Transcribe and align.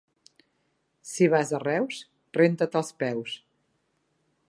Si 1.09 1.25
vas 1.35 1.53
a 1.57 1.61
Reus, 1.65 2.01
renta't 2.41 2.75
els 2.83 2.93
peus. 3.05 3.37